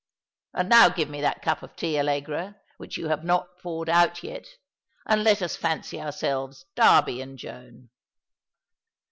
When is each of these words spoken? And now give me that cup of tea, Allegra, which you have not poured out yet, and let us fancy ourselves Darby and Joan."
And 0.55 0.67
now 0.67 0.89
give 0.89 1.11
me 1.11 1.21
that 1.21 1.43
cup 1.43 1.61
of 1.61 1.75
tea, 1.75 1.99
Allegra, 1.99 2.55
which 2.77 2.97
you 2.97 3.09
have 3.09 3.23
not 3.23 3.59
poured 3.61 3.87
out 3.87 4.23
yet, 4.23 4.47
and 5.05 5.23
let 5.23 5.43
us 5.43 5.55
fancy 5.55 6.01
ourselves 6.01 6.65
Darby 6.73 7.21
and 7.21 7.37
Joan." 7.37 7.91